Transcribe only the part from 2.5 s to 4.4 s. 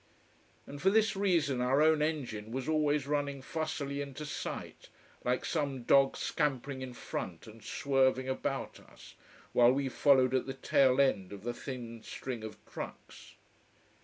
was always running fussily into